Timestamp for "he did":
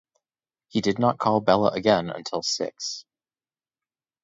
0.69-0.97